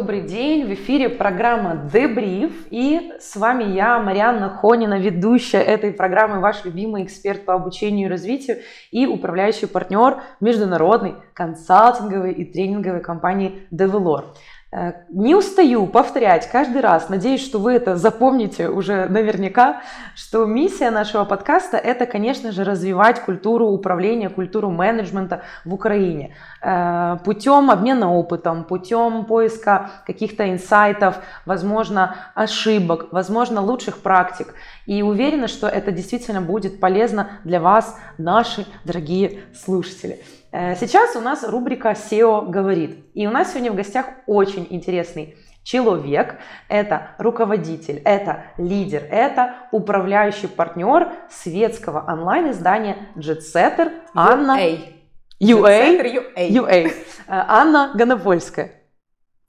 [0.00, 0.64] добрый день.
[0.64, 2.52] В эфире программа «Дебриф».
[2.70, 8.10] И с вами я, Марианна Хонина, ведущая этой программы, ваш любимый эксперт по обучению и
[8.10, 14.34] развитию и управляющий партнер международной консалтинговой и тренинговой компании «Девелор».
[14.72, 19.80] Э, не устаю повторять каждый раз, надеюсь, что вы это запомните уже наверняка,
[20.14, 27.18] что миссия нашего подкаста– это, конечно же, развивать культуру управления, культуру менеджмента в Украине э,
[27.24, 34.54] путем обмена опытом, путем поиска каких-то инсайтов, возможно, ошибок, возможно, лучших практик.
[34.86, 40.20] И уверена, что это действительно будет полезно для вас, наши дорогие слушатели.
[40.52, 43.04] Э, сейчас у нас рубрика SEO говорит.
[43.14, 46.36] И у нас сегодня в гостях очень интересный человек.
[46.68, 54.58] Это руководитель, это лидер, это управляющий партнер светского онлайн-издания JetSetter Анна...
[54.58, 55.00] UA.
[55.40, 56.36] UA.
[56.36, 56.50] UA.
[56.50, 56.92] UA.
[57.26, 58.72] Анна Гонопольская.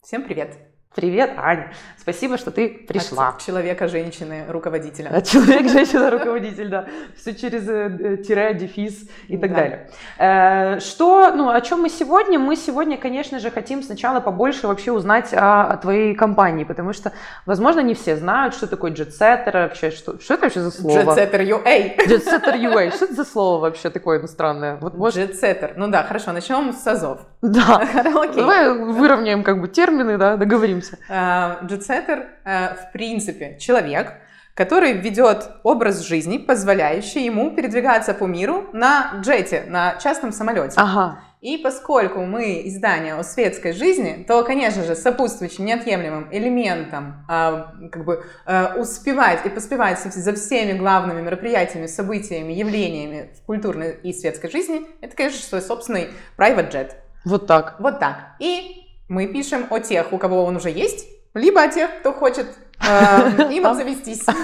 [0.02, 0.71] Всем привет.
[0.94, 1.72] Привет, Аня.
[1.96, 3.28] Спасибо, что ты пришла.
[3.28, 5.08] От человека, женщины, руководителя.
[5.08, 6.84] От человек, женщина, руководитель, да.
[7.16, 9.56] Все через э, тире, дефис и так да.
[9.56, 9.90] далее.
[10.18, 12.38] Э, что, ну, о чем мы сегодня?
[12.38, 17.12] Мы сегодня, конечно же, хотим сначала побольше вообще узнать о, о твоей компании, потому что,
[17.46, 20.98] возможно, не все знают, что такое JetSetter вообще, что, что это вообще за слово?
[20.98, 22.06] JetSetter UA.
[22.06, 22.94] JetSetter UA.
[22.96, 24.76] Что это за слово вообще такое иностранное?
[24.76, 25.30] Вот, может...
[25.30, 25.72] JetSetter.
[25.76, 27.20] Ну да, хорошо, начнем с азов.
[27.40, 27.86] Да.
[28.34, 30.81] Давай выровняем как бы термины, да, договоримся.
[31.08, 34.14] JetSetter трендсеттер, э, в принципе, человек,
[34.54, 40.74] который ведет образ жизни, позволяющий ему передвигаться по миру на джете, на частном самолете.
[40.76, 41.20] Ага.
[41.40, 48.04] И поскольку мы издание о светской жизни, то, конечно же, сопутствующим неотъемлемым элементом а, как
[48.04, 54.50] бы а, успевать и поспевать за всеми главными мероприятиями, событиями, явлениями в культурной и светской
[54.52, 56.90] жизни, это, конечно, свой собственный private jet.
[57.24, 57.74] Вот так.
[57.80, 58.36] Вот так.
[58.38, 58.81] И
[59.12, 62.46] мы пишем о тех, у кого он уже есть, либо о тех, кто хочет
[62.80, 64.26] э, им обзавестись.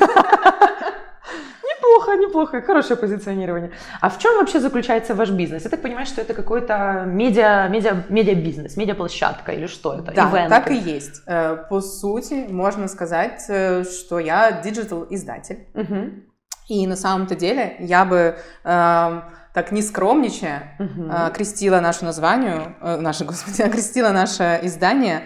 [1.70, 3.70] Неплохо, неплохо, хорошее позиционирование.
[4.00, 5.64] А в чем вообще заключается ваш бизнес?
[5.64, 10.12] Я так понимаю, что это какой-то медиа, медиа, медиа-бизнес, медиа-площадка или что это?
[10.12, 10.48] Да, Ивенты.
[10.50, 11.22] так и есть.
[11.26, 15.66] Э, по сути, можно сказать, э, что я digital-издатель.
[15.74, 16.10] Угу.
[16.68, 19.22] И на самом-то деле я бы э,
[19.58, 21.10] так не скромничая угу.
[21.34, 25.22] крестила наше название, наше, господи, крестила наше издание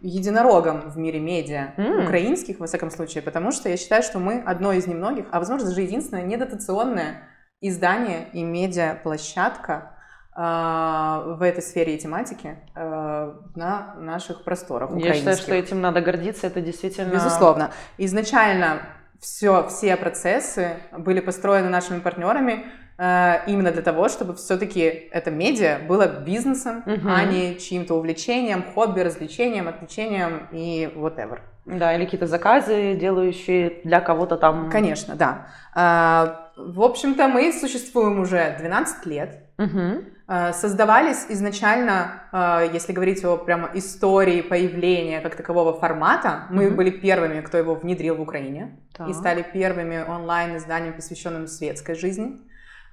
[0.00, 2.04] единорогом в мире медиа, mm.
[2.04, 5.68] украинских, во всяком случае, потому что я считаю, что мы одно из немногих, а возможно
[5.68, 7.22] даже единственное недотационное
[7.60, 9.96] издание и медиа-площадка
[10.36, 16.00] э, в этой сфере и тематике э, на наших просторах Я считаю, что этим надо
[16.00, 17.12] гордиться, это действительно...
[17.12, 17.70] Безусловно.
[17.96, 18.80] Изначально
[19.20, 25.80] все, все процессы были построены нашими партнерами Э, именно для того, чтобы все-таки это медиа
[25.88, 27.08] было бизнесом, угу.
[27.08, 31.40] а не чьим-то увлечением, хобби, развлечением, отвлечением и whatever.
[31.66, 34.70] Да, или какие-то заказы, делающие для кого-то там.
[34.70, 35.46] Конечно, да.
[35.74, 39.40] Э, в общем-то, мы существуем уже 12 лет.
[39.58, 40.04] Угу.
[40.52, 46.76] Создавались изначально, если говорить о прямо истории появления как такового формата, мы угу.
[46.76, 49.08] были первыми, кто его внедрил в Украине, так.
[49.08, 52.40] и стали первыми онлайн-изданиями, посвященными светской жизни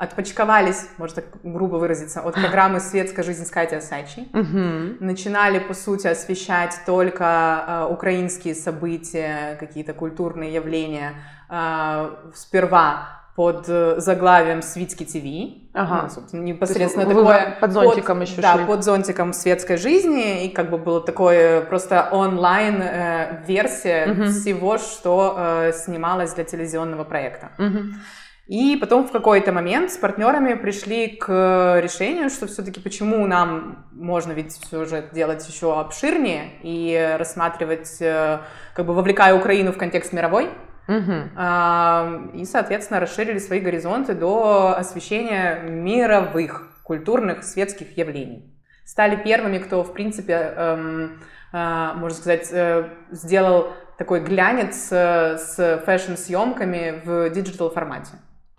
[0.02, 4.28] отпочковались, можно так грубо выразиться, от программы «Светская жизнь» с Катей Асачи.
[4.34, 4.98] Угу.
[5.06, 11.14] Начинали, по сути, освещать только э, украинские события, какие-то культурные явления.
[11.52, 15.70] Э, сперва под э, заглавием «Свитский ТВ».
[15.74, 16.02] Ага.
[16.04, 17.58] Ну, собственно, непосредственно такое...
[17.62, 18.66] Под зонтиком под, еще Да, шли.
[18.66, 20.46] под зонтиком светской жизни.
[20.46, 24.24] И как бы было такое просто онлайн-версия э, угу.
[24.32, 27.52] всего, что э, снималось для телевизионного проекта.
[27.60, 27.80] Угу.
[28.52, 34.34] И потом в какой-то момент с партнерами пришли к решению, что все-таки почему нам можно
[34.34, 38.40] ведь все же делать еще обширнее и рассматривать, э,
[38.76, 40.50] как бы вовлекая Украину в контекст мировой.
[40.90, 42.40] Угу.
[42.42, 48.54] И, соответственно, расширили свои горизонты до освещения мировых культурных светских явлений.
[48.84, 51.22] Стали первыми, кто, в принципе, эм,
[51.54, 58.12] э, можно сказать, э, сделал такой глянец с fashion-съемками в digital формате.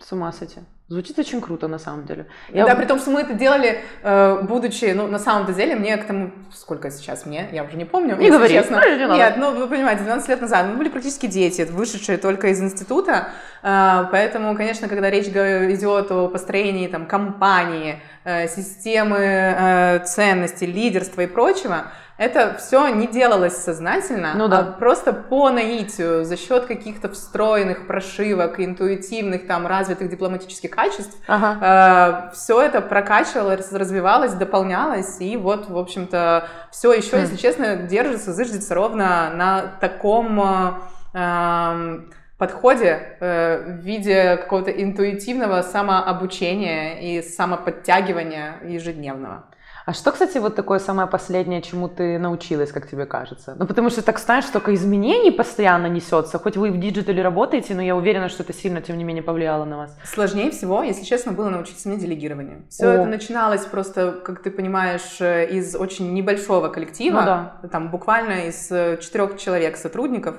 [0.07, 0.61] С ума сойти.
[0.89, 2.27] Звучит очень круто, на самом деле.
[2.51, 2.67] Я...
[2.67, 6.05] Да, при том, что мы это делали, э, будучи, ну, на самом деле, мне к
[6.05, 8.83] тому, сколько сейчас мне, я уже не помню, не говори, честно.
[8.85, 12.61] Не Нет, ну, вы понимаете, 12 лет назад мы были практически дети, вышедшие только из
[12.61, 13.29] института,
[13.63, 21.27] э, поэтому, конечно, когда речь идет о построении там компании, э, системы ценностей, лидерства и
[21.27, 21.87] прочего,
[22.23, 24.61] Это все не делалось сознательно, ну, да.
[24.61, 31.19] а просто по наитию, за счет каких-то встроенных прошивок, интуитивных, там, развитых дипломатических качеств.
[31.27, 32.31] Ага.
[32.31, 37.21] Э, все это прокачивалось, развивалось, дополнялось, и вот, в общем-то, все еще, хм.
[37.23, 40.79] если честно, держится, зыждется ровно на таком...
[41.15, 42.01] Э,
[42.39, 49.45] подходе э, в виде какого-то интуитивного самообучения и самоподтягивания ежедневного.
[49.85, 53.57] А что, кстати, вот такое самое последнее, чему ты научилась, как тебе кажется?
[53.59, 56.39] Ну, потому что так знаешь, столько изменений постоянно несется.
[56.39, 59.65] Хоть вы в диджитале работаете, но я уверена, что это сильно, тем не менее, повлияло
[59.65, 59.97] на вас.
[60.05, 62.65] Сложнее всего, если честно, было научиться мне делегированию.
[62.69, 62.93] Все О.
[62.93, 67.21] это начиналось просто, как ты понимаешь, э, из очень небольшого коллектива.
[67.21, 67.69] Ну, да.
[67.71, 70.37] Там буквально из э, четырех человек сотрудников.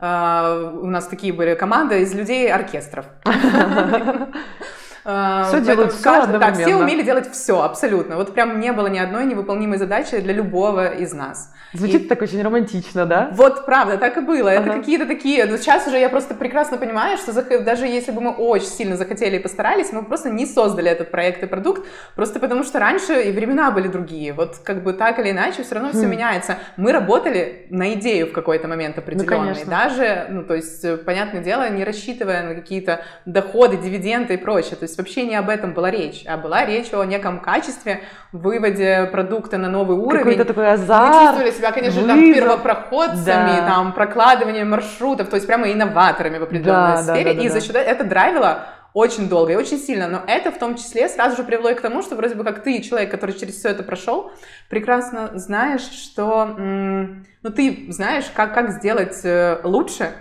[0.00, 3.06] А, у нас такие были команды из людей оркестров.
[5.12, 8.16] А, все делают все каждый, Да, все умели делать все, абсолютно.
[8.16, 11.52] Вот прям не было ни одной невыполнимой задачи для любого из нас.
[11.72, 12.08] Звучит и...
[12.08, 13.30] так очень романтично, да?
[13.32, 14.50] Вот, правда, так и было.
[14.50, 14.60] Ага.
[14.60, 15.44] Это какие-то такие...
[15.46, 19.36] Но сейчас уже я просто прекрасно понимаю, что даже если бы мы очень сильно захотели
[19.36, 21.86] и постарались, мы просто не создали этот проект и продукт,
[22.16, 24.32] просто потому что раньше и времена были другие.
[24.32, 26.10] Вот как бы так или иначе все равно все хм.
[26.10, 26.58] меняется.
[26.76, 29.54] Мы работали на идею в какой-то момент ну, определенный.
[29.64, 34.76] Ну, даже, ну, то есть, понятное дело, не рассчитывая на какие-то доходы, дивиденды и прочее.
[34.76, 38.02] То есть вообще не об этом была речь, а была речь о неком качестве,
[38.32, 40.24] выводе продукта на новый уровень.
[40.24, 41.14] Какой-то такой азарт.
[41.14, 43.66] Мы чувствовали себя, конечно, там первопроходцами, да.
[43.66, 47.24] там прокладыванием маршрутов, то есть прямо инноваторами в определенной да, сфере.
[47.24, 50.50] Да, да, да, и за счет это драйвило очень долго и очень сильно, но это
[50.50, 53.38] в том числе сразу же привело к тому, что вроде бы как ты, человек, который
[53.38, 54.32] через все это прошел,
[54.68, 60.12] прекрасно знаешь, что, ну ты знаешь, как, как сделать э, лучше,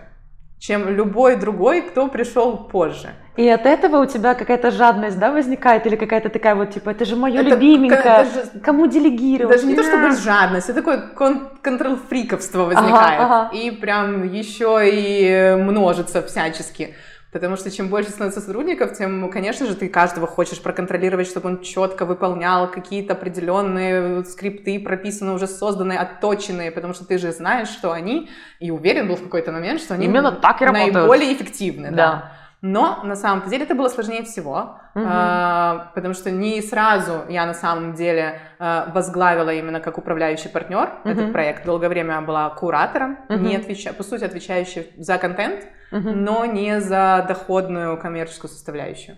[0.59, 3.09] чем любой другой, кто пришел позже.
[3.37, 7.05] И от этого у тебя какая-то жадность, да, возникает, или какая-то такая вот, типа, это
[7.05, 9.55] же мое это, любименькое, же, кому делегировать?
[9.55, 13.57] Даже не то, чтобы жадность, это такое кон- контрол-фриковство возникает, ага, ага.
[13.57, 16.95] и прям еще и множится всячески.
[17.31, 21.61] Потому что чем больше становится сотрудников, тем, конечно же, ты каждого хочешь проконтролировать, чтобы он
[21.61, 27.91] четко выполнял какие-то определенные скрипты, прописанные, уже созданные, отточенные, потому что ты же знаешь, что
[27.91, 28.29] они,
[28.59, 31.41] и уверен был в какой-то момент, что они Именно так и наиболее работают.
[31.41, 31.91] эффективны.
[31.91, 31.95] Да.
[31.95, 32.31] да.
[32.61, 35.05] Но на самом деле это было сложнее всего, угу.
[35.05, 40.89] э, потому что не сразу я на самом деле э, возглавила именно как управляющий партнер
[41.03, 41.09] угу.
[41.09, 41.65] этот проект.
[41.65, 43.39] Долгое время я была куратором, угу.
[43.39, 49.17] не отвеча, по сути отвечающей за контент, но не за доходную коммерческую составляющую.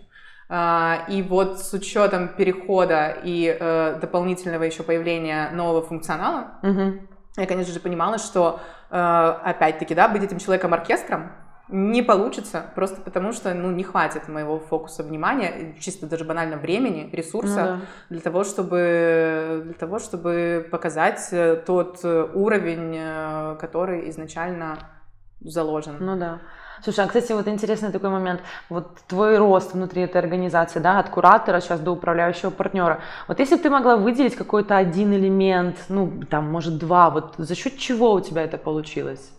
[0.49, 6.99] Uh, и вот с учетом перехода и uh, дополнительного еще появления нового функционала, uh
[7.37, 8.59] я, конечно же, понимала, что
[8.89, 11.31] uh, опять-таки, да, быть этим человеком-оркестром,
[11.71, 17.09] не получится, просто потому что, ну, не хватит моего фокуса внимания, чисто даже банально времени,
[17.13, 17.79] ресурса ну, да.
[18.09, 24.79] для того, чтобы для того, чтобы показать э, тот э, уровень, э, который изначально
[25.39, 25.95] заложен.
[25.99, 26.41] Ну да.
[26.83, 28.41] Слушай, а, кстати, вот интересный такой момент.
[28.69, 33.01] Вот твой рост внутри этой организации, да, от куратора сейчас до управляющего партнера.
[33.27, 37.55] Вот если бы ты могла выделить какой-то один элемент, ну, там, может, два, вот за
[37.55, 39.31] счет чего у тебя это получилось?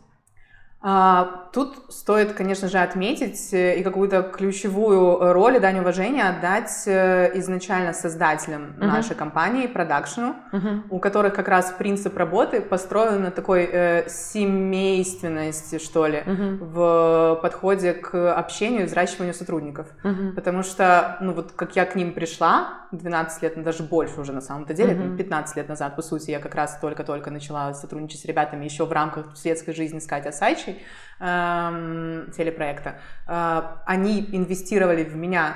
[0.85, 6.73] А, тут стоит, конечно же, отметить э, и какую-то ключевую роль и дань уважения отдать
[6.87, 8.87] э, изначально создателям uh-huh.
[8.87, 10.83] нашей компании, продакшену, uh-huh.
[10.91, 16.59] у которых как раз принцип работы построен на такой э, семейственности, что ли, uh-huh.
[16.59, 19.87] в подходе к общению и взращиванию сотрудников.
[20.03, 20.33] Uh-huh.
[20.33, 24.33] Потому что, ну вот как я к ним пришла 12 лет, ну, даже больше уже
[24.33, 25.17] на самом-то деле, uh-huh.
[25.17, 28.91] 15 лет назад, по сути, я как раз только-только начала сотрудничать с ребятами еще в
[28.91, 30.87] рамках светской жизни с Катей Асайчей, следующий
[31.23, 32.97] э, телепроекта,
[33.29, 35.55] э, они инвестировали в меня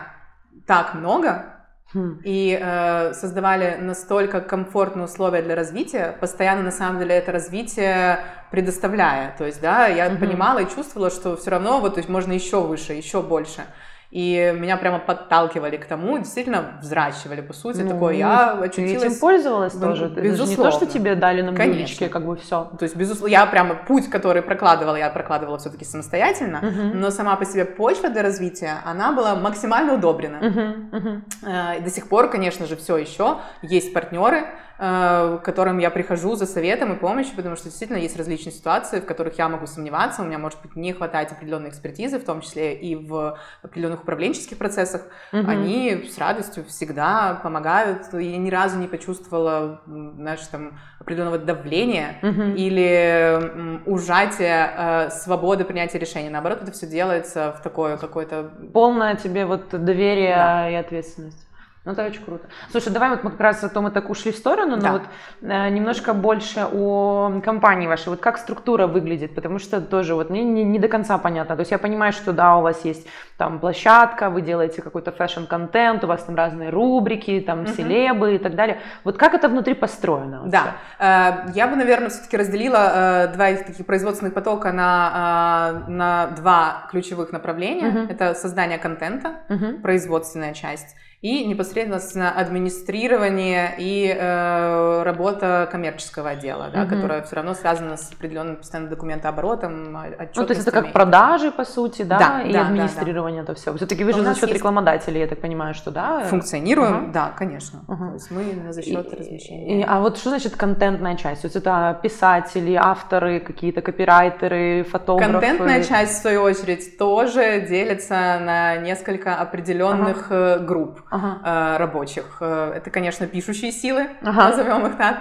[0.66, 1.44] так много,
[1.92, 2.20] хм.
[2.25, 8.20] и э, создавали настолько комфортные условия для развития, постоянно на самом деле это развитие
[8.50, 9.35] предоставляя.
[9.37, 12.32] То есть, да, я mm понимала и чувствовала, что все равно вот, то есть можно
[12.32, 13.62] еще выше, еще больше.
[14.10, 18.14] И меня прямо подталкивали к тому, действительно взращивали, по сути, ну, такое.
[18.14, 19.02] Я очутилась...
[19.02, 19.80] Ты этим пользовалась в...
[19.80, 20.08] тоже?
[20.08, 20.42] Безусловно.
[20.42, 22.70] Это не то, что тебе дали на блюдечке, как бы все.
[22.78, 26.94] То есть, безусловно, я прямо путь, который прокладывала, я прокладывала все-таки самостоятельно, uh-huh.
[26.94, 30.36] но сама по себе почва для развития, она была максимально удобрена.
[30.36, 31.78] Uh-huh.
[31.78, 34.46] И до сих пор, конечно же, все еще есть партнеры,
[34.78, 39.00] Э, к которым я прихожу за советом и помощью, потому что действительно есть различные ситуации,
[39.00, 42.42] в которых я могу сомневаться, у меня может быть не хватать определенной экспертизы, в том
[42.42, 45.02] числе и в определенных управленческих процессах.
[45.32, 45.48] Угу.
[45.48, 48.12] Они с радостью всегда помогают.
[48.12, 52.42] Я ни разу не почувствовала, знаешь, там определенного давления угу.
[52.56, 56.28] или ужатия э, свободы принятия решений.
[56.28, 58.50] Наоборот, это все делается в такое какое-то...
[58.72, 60.70] Полное тебе вот доверие да.
[60.70, 61.45] и ответственность.
[61.87, 62.49] Ну, это очень круто.
[62.73, 64.93] Слушай, давай вот мы как раз о том и так ушли в сторону, но Да.
[64.93, 65.02] вот
[65.43, 68.09] э, немножко больше о компании вашей.
[68.09, 71.55] Вот как структура выглядит, потому что тоже вот мне не, не до конца понятно.
[71.55, 73.07] То есть я понимаю, что да, у вас есть
[73.38, 77.69] там площадка, вы делаете какой-то fashion-контент, у вас там разные рубрики, там Мгм.
[77.69, 78.81] селебы и так далее.
[79.05, 80.43] Вот как это внутри построено?
[80.43, 80.50] вообще?
[80.50, 85.90] Да, Э, я бы, наверное, все-таки разделила э, два их таких производственных потока на, э,
[85.90, 87.87] на два ключевых направления.
[87.90, 88.07] Мгм.
[88.11, 89.83] Это создание контента, Мгм.
[89.83, 96.94] производственная часть, и непосредственно администрирование и э, работа коммерческого отдела, да, Мгм.
[96.94, 100.30] которая все равно связана с определенным постоянным документооборотом, отчетностями.
[100.37, 103.54] Ну, то есть это как продажи, по сути, да, Да, и да, да, администрирование это
[103.54, 103.75] все.
[103.76, 106.20] Все-таки вы же за счет есть- рекламодателей, я так понимаю, что да?
[106.25, 107.06] Функционируем, Ага.
[107.12, 107.80] да, конечно.
[107.88, 108.08] Ага.
[108.08, 109.80] То есть мы за счет И- размещения.
[109.80, 111.42] и- а вот что значит контентная часть?
[111.42, 115.32] То есть это писатели, авторы, какие-то копирайтеры, фотографы?
[115.32, 121.38] Контентная часть, в свою очередь, тоже делится на несколько определенных э, групп Ага.
[121.44, 122.38] э, рабочих.
[122.40, 124.48] Э, Это, конечно, пишущие силы, Ага.
[124.50, 125.16] назовем их так,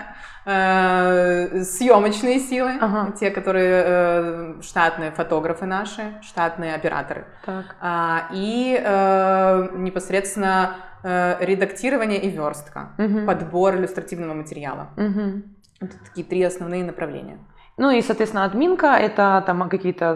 [0.45, 3.11] э, съемочные силы, Ага.
[3.19, 7.75] те, которые штатные фотографы наши, штатные операторы, Так.
[7.81, 8.79] А, и
[9.75, 10.75] непосредственно
[11.39, 13.25] редактирование и верстка, Мгм.
[13.27, 14.87] подбор иллюстративного материала.
[14.97, 15.43] Мгм.
[15.81, 17.37] Это такие три основные направления.
[17.77, 20.15] Ну и, соответственно, админка это там какие-то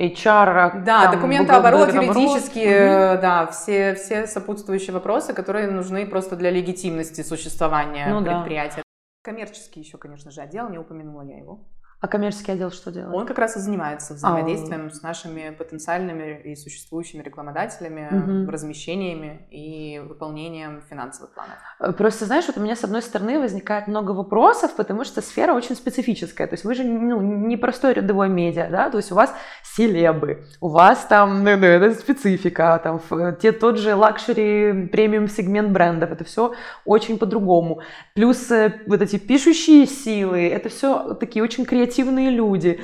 [0.00, 0.84] HR.
[0.84, 7.22] Да, там, документооборот, юридические, э, да, все, все сопутствующие вопросы, которые нужны просто для легитимности
[7.22, 8.36] существования Ну да.
[8.36, 8.82] предприятия.
[9.22, 11.68] Коммерческий еще, конечно же, отдел, не упомянула я его.
[12.00, 13.14] А коммерческий отдел что делает?
[13.14, 18.48] Он как раз и занимается взаимодействием с нашими потенциальными и существующими рекламодателями, Мгм.
[18.48, 21.56] размещениями и выполнением финансовых планов.
[21.78, 25.52] Э, Просто, знаешь, вот у меня с одной стороны возникает много вопросов, потому что сфера
[25.52, 26.46] очень специфическая.
[26.46, 30.44] То есть вы же ну, не простой рядовой медиа, да, то есть у вас селебы,
[30.62, 32.98] у вас там, ну, ну, это специфика, там
[33.42, 36.54] те, тот же luxury премиум сегмент брендов, это все
[36.86, 37.82] очень по-другому.
[38.14, 41.89] Плюс э, вот эти пишущие силы, это все такие очень креативные
[42.30, 42.80] люди.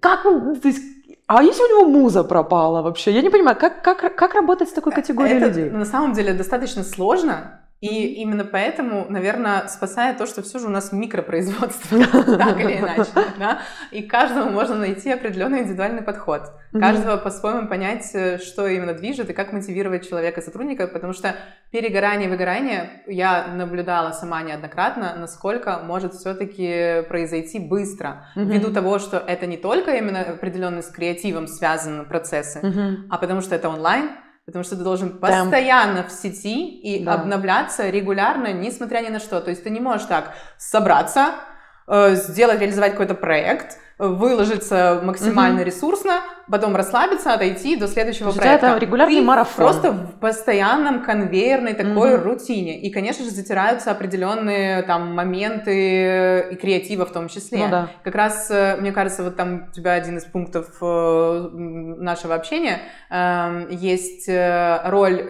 [0.00, 0.82] Как то есть,
[1.26, 3.12] а если у него муза пропала вообще?
[3.12, 5.70] Я не понимаю, как, как, как работать с такой категорией Это людей?
[5.70, 10.70] на самом деле достаточно сложно, и именно поэтому, наверное, спасает то, что все же у
[10.70, 11.98] нас микропроизводство,
[12.38, 13.10] так или иначе,
[13.40, 19.30] да, и каждому можно найти определенный индивидуальный подход, каждого по-своему понять, э, что именно движет
[19.30, 21.34] и как мотивировать человека, сотрудника, потому что
[21.72, 29.46] перегорание, выгорание я наблюдала сама неоднократно, насколько может все-таки произойти быстро, ввиду того, что это
[29.46, 32.60] не только именно определенно с креативом связаны процессы,
[33.10, 34.10] а потому что это онлайн,
[34.52, 37.14] потому что ты должен постоянно в сети и Да.
[37.14, 39.40] обновляться регулярно, несмотря ни на что.
[39.40, 41.34] То есть ты не можешь так собраться,
[41.88, 43.78] э, сделать, реализовать какой-то проект,
[44.08, 45.64] выложиться максимально Мгм.
[45.66, 48.66] ресурсно, потом расслабиться, отойти до следующего То проекта.
[48.68, 49.64] это регулярный Ты марафон.
[49.64, 52.24] Просто в постоянном конвейерной такой Мгм.
[52.24, 52.80] рутине.
[52.80, 57.58] И, конечно же, затираются определенные там моменты и креатива в том числе.
[57.58, 57.88] Ну да.
[58.02, 62.80] Как раз, э, мне кажется, вот там у тебя один из пунктов э, нашего общения
[63.10, 65.22] эм, есть э, роль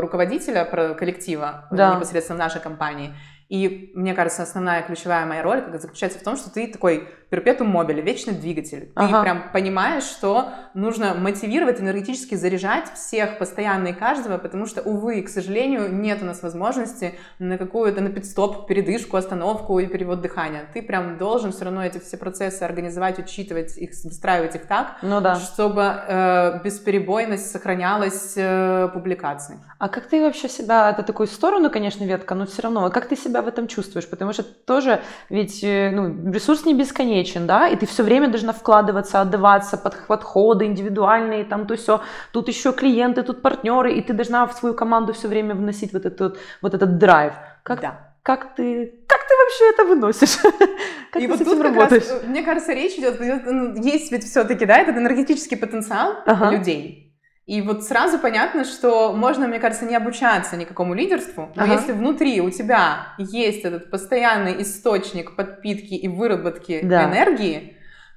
[0.00, 1.94] руководителя коллектива Да.
[1.96, 3.14] непосредственно в нашей компании.
[3.48, 8.00] И мне кажется, основная ключевая моя роль заключается в том, что ты такой перпетум мобили,
[8.00, 8.86] вечный двигатель.
[8.86, 9.22] Ты Ага.
[9.22, 15.28] прям понимаешь, что нужно мотивировать, энергетически заряжать всех постоянно и каждого, потому что, увы, к
[15.28, 20.62] сожалению, нет у нас возможности на какую-то на пидстоп, передышку, остановку и перевод дыхания.
[20.72, 25.20] Ты прям должен все равно эти все процессы организовать, учитывать их, выстраивать их так, Ну
[25.20, 25.36] да.
[25.36, 29.58] чтобы э, бесперебойность сохранялась э, публикации.
[29.78, 33.08] А как ты вообще себя, это такую сторону, конечно, ветка, но все равно, а как
[33.08, 34.08] ты себя в этом чувствуешь?
[34.08, 36.74] Потому что тоже ведь э, ну, ресурс не
[37.16, 42.00] бесконечен, да, и ты все время должна вкладываться, отдаваться под подходы индивидуальные, там то все,
[42.32, 46.06] тут еще клиенты, тут партнеры, и ты должна в свою команду все время вносить вот
[46.06, 47.32] этот, вот этот драйв.
[47.62, 47.94] Как, Да.
[48.22, 50.38] как ты, как ты вообще это выносишь?
[51.12, 52.02] Как и ты вот с тут этим работаешь?
[52.10, 56.12] раз, э, мне кажется, речь идет, идет, ну, есть ведь все-таки, да, этот энергетический потенциал
[56.26, 56.50] Ага.
[56.50, 57.05] людей.
[57.46, 61.74] И вот сразу понятно, что можно, мне кажется, не обучаться никакому лидерству, но Ага.
[61.74, 67.04] если внутри у тебя есть этот постоянный источник подпитки и выработки Да.
[67.04, 67.76] энергии,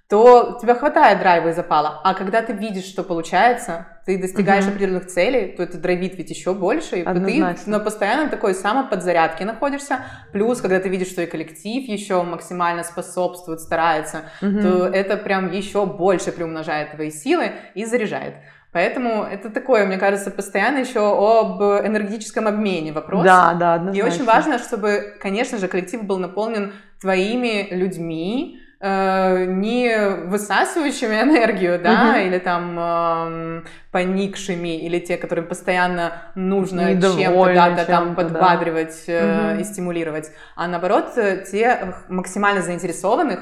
[0.09, 2.01] то у тебя хватает драйва и запала.
[2.03, 4.73] А когда ты видишь, что получается, ты достигаешь Мгм.
[4.73, 7.63] определенных целей, то это драйвит ведь еще больше, и Однозначно.
[7.65, 9.99] ты на постоянно такой самоподзарядке находишься.
[10.33, 14.61] Плюс, когда ты видишь, что и коллектив еще максимально способствует, старается, Мгм.
[14.63, 18.33] то это прям еще больше приумножает твои силы и заряжает.
[18.71, 23.23] Поэтому это такое, мне кажется, постоянно еще об энергетическом обмене вопрос.
[23.23, 24.07] Да, да, И однозначно.
[24.07, 32.11] очень важно, чтобы, конечно же, коллектив был наполнен твоими людьми, э, не высасывающими энергию, да,
[32.11, 32.19] угу.
[32.19, 39.13] или там э, поникшими, или те, которым постоянно нужно чем-то, да, там подбадривать да.
[39.13, 39.61] э, угу.
[39.61, 43.39] и стимулировать, а наоборот, э, те максимально заинтересованных,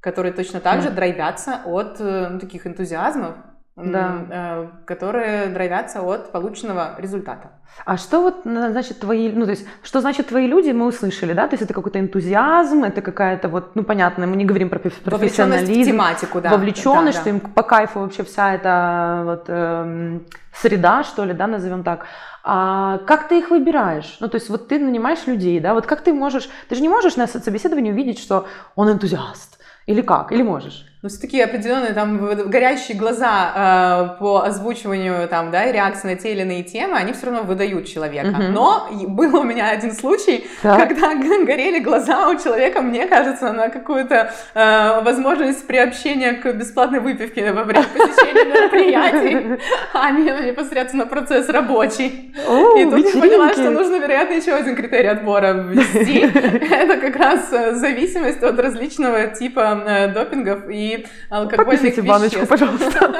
[0.00, 3.36] которые точно так же драйвятся от э, ну, таких энтузиазмов,
[3.76, 4.26] да.
[4.30, 7.50] Э, которые драйвятся от полученного результата.
[7.84, 11.46] А что вот значит твои, ну то есть, что значит твои люди, мы услышали, да?
[11.46, 15.82] То есть это какой-то энтузиазм, это какая-то вот, ну понятно, мы не говорим про профессионализм.
[15.82, 16.50] в тематику, да.
[16.50, 17.30] Вовлеченность, да, да.
[17.30, 22.06] что им по кайфу вообще вся эта вот эм, среда, что ли, да, назовем так.
[22.42, 24.16] А как ты их выбираешь?
[24.20, 26.88] Ну, то есть вот ты нанимаешь людей, да, вот как ты можешь, ты же не
[26.88, 30.86] можешь на собеседовании увидеть, что он энтузиаст, или как, или можешь?
[31.06, 32.18] Ну, все такие определенные там
[32.50, 37.26] горящие глаза э, по озвучиванию там, да, реакции на те или иные темы, они все
[37.26, 38.30] равно выдают человека.
[38.30, 38.42] Угу.
[38.50, 40.88] Но был у меня один случай, так.
[40.88, 47.52] когда горели глаза у человека, мне кажется, на какую-то э, возможность приобщения к бесплатной выпивке
[47.52, 52.34] во время посещения мероприятий, а не непосредственно процесс рабочий.
[52.36, 56.18] и тут я поняла, что нужно, вероятно, еще один критерий отбора ввести.
[56.74, 60.95] Это как раз э, зависимость от различного типа э, допингов и
[61.30, 63.12] алкогольных Попишите баночку, пожалуйста,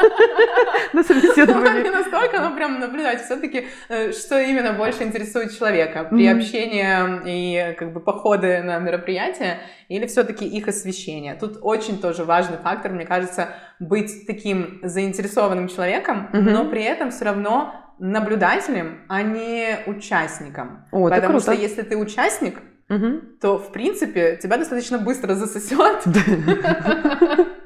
[0.92, 1.82] на собеседовании.
[1.84, 6.90] Не настолько, но прям наблюдать все-таки, э, что именно больше интересует человека при общении
[7.26, 11.34] и как бы походы на мероприятия или все-таки их освещение.
[11.34, 17.26] Тут очень тоже важный фактор, мне кажется, быть таким заинтересованным человеком, но при этом все
[17.26, 20.86] равно наблюдателем, а не участником.
[20.92, 23.20] О, Потому что если ты участник, угу.
[23.40, 26.04] то, в принципе, тебя достаточно быстро засосет.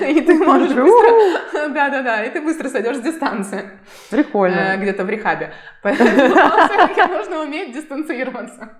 [0.00, 1.68] И ты можешь быстро...
[1.68, 3.70] Да-да-да, и ты быстро сойдешь с дистанции.
[4.10, 4.74] Прикольно.
[4.74, 5.52] Э, где-то в рехабе.
[5.82, 8.70] Поэтому нужно уметь дистанцироваться.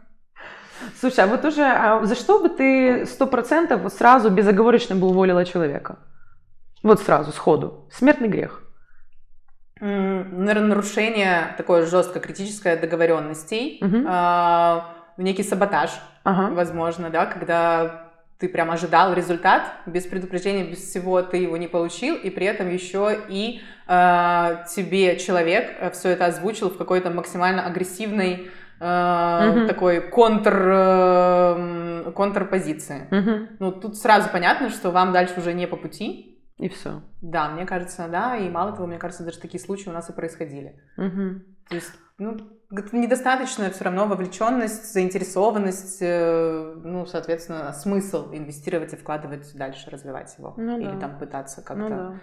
[1.01, 5.45] Слушай, а вот уже а за что бы ты сто процентов сразу безоговорочно бы уволила
[5.45, 5.99] человека?
[6.83, 7.89] Вот сразу, сходу.
[7.93, 8.63] Смертный грех.
[9.81, 14.07] Наверное, нарушение такое жестко критическое договоренностей, угу.
[14.09, 14.81] э,
[15.17, 15.91] некий саботаж,
[16.23, 16.55] ага.
[16.55, 18.12] возможно, да, когда
[18.43, 22.69] ты прям ожидал результат, без предупреждения, без всего ты его не получил, и при этом
[22.69, 28.51] еще и э, тебе человек э, все это озвучил в какой-то максимально агрессивной
[28.81, 33.07] э, uh такой контр, э, контрпозиции.
[33.13, 36.41] uh Ну, тут сразу понятно, что вам дальше уже не по пути.
[36.59, 37.01] И все.
[37.21, 40.13] Да, мне кажется, да, и мало того, мне кажется, даже такие случаи у нас и
[40.13, 40.83] происходили.
[40.99, 42.39] uh То есть, ну,
[42.93, 50.55] недостаточно все равно вовлеченность, заинтересованность, э, ну, соответственно, смысл инвестировать и вкладывать дальше, развивать его.
[50.57, 51.01] Ну, Или да.
[51.01, 51.83] там пытаться ну как-то...
[51.83, 52.15] Ну, да.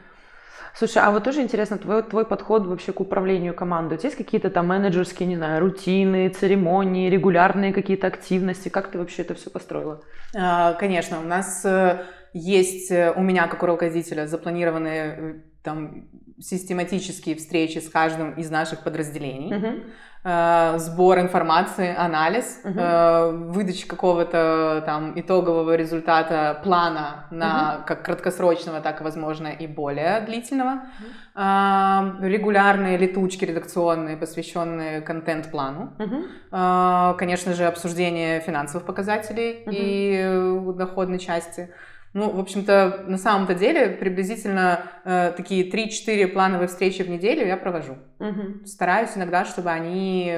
[0.75, 3.95] Слушай, а вот тоже интересно, твой, твой подход вообще к управлению командой.
[3.95, 8.69] У тебя есть какие-то там менеджерские, не знаю, рутины, церемонии, регулярные какие-то активности?
[8.69, 10.01] Как ты вообще это все построила?
[10.35, 16.07] А, конечно, у нас э, есть, э, у меня как у руководителя запланированные там
[16.39, 19.51] систематические встречи с каждым из наших подразделений.
[19.51, 19.83] Uh-huh.
[20.21, 22.73] Э, сбор информации, анализ, uh-huh.
[22.75, 27.86] э, выдача какого-то там итогового результата плана на uh-huh.
[27.88, 30.82] как краткосрочного, так и, возможно, и более длительного.
[31.36, 32.19] Uh-huh.
[32.21, 35.93] Э, регулярные летучки редакционные, посвященные контент-плану.
[35.97, 37.13] Uh-huh.
[37.13, 39.71] Э, конечно же, обсуждение финансовых показателей uh-huh.
[39.71, 41.69] и доходной части.
[42.13, 47.55] Ну, в общем-то, на самом-то деле приблизительно э, такие 3-4 плановые встречи в неделю я
[47.55, 47.97] провожу.
[48.19, 48.65] Угу.
[48.65, 50.34] Стараюсь иногда, чтобы они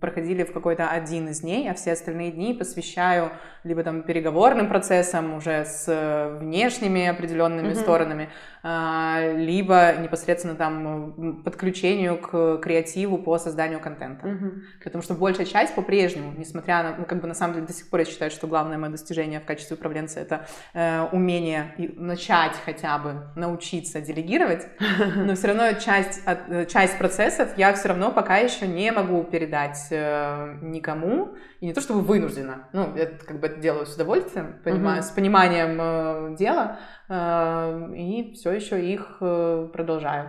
[0.00, 3.32] проходили в какой-то один из дней, а все остальные дни посвящаю
[3.64, 7.80] либо там переговорным процессам уже с внешними определенными mm-hmm.
[7.80, 8.30] сторонами,
[8.62, 14.26] а, либо непосредственно там подключению к креативу по созданию контента.
[14.26, 14.60] Mm-hmm.
[14.84, 17.88] Потому что большая часть по-прежнему, несмотря на, ну, как бы на самом деле до сих
[17.90, 22.98] пор я считаю, что главное мое достижение в качестве управленца это э, умение начать хотя
[22.98, 24.66] бы научиться делегировать,
[25.16, 29.86] но все равно часть, от, часть процессов я все равно пока еще не могу передать
[29.90, 34.60] э, никому, и не то чтобы вынуждена, ну, я как бы это делаю с удовольствием,
[34.62, 35.06] понимаю, mm-hmm.
[35.06, 40.28] с пониманием э, дела, э, и все еще их э, продолжаю.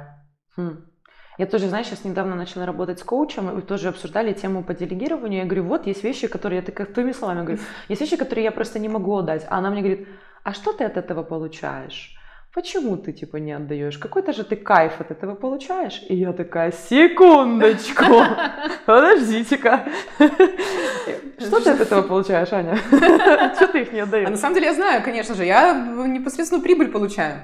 [0.58, 0.78] Mm.
[1.38, 5.40] Я тоже, знаешь, сейчас недавно начала работать с коучем, и тоже обсуждали тему по делегированию.
[5.40, 8.52] Я говорю, вот есть вещи, которые, я так твоими словами говорю, есть вещи, которые я
[8.52, 9.46] просто не могу отдать.
[9.50, 10.08] А она мне говорит,
[10.46, 12.16] а что ты от этого получаешь?
[12.54, 13.98] Почему ты типа не отдаешь?
[13.98, 16.02] Какой-то же ты кайф от этого получаешь?
[16.10, 18.04] И я такая, секундочку,
[18.86, 19.88] подождите-ка.
[21.40, 22.78] Что ты от этого получаешь, Аня?
[23.56, 24.28] Что ты их не отдаешь?
[24.28, 27.42] А на самом деле я знаю, конечно же, я непосредственно прибыль получаю.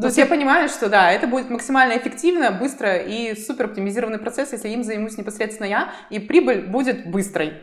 [0.00, 4.52] То есть я понимаю, что да, это будет максимально эффективно, быстро и супер оптимизированный процесс,
[4.52, 7.54] если им займусь непосредственно я, и прибыль будет быстрой.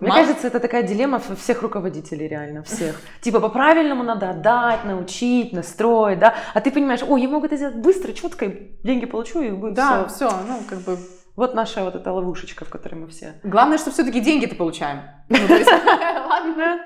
[0.00, 0.18] Мне Мам...
[0.18, 3.00] кажется, это такая дилемма всех руководителей, реально, всех.
[3.20, 6.34] Типа, по-правильному надо отдать, научить, настроить, да?
[6.54, 8.46] А ты понимаешь, о, я могу это сделать быстро, четко,
[8.82, 10.98] деньги получу, и будет Да, все, все ну, как бы
[11.36, 13.34] вот наша вот эта ловушечка, в которой мы все.
[13.42, 15.02] Главное, что все-таки деньги-то получаем.
[15.28, 15.38] Ну,
[16.60, 16.82] ладно.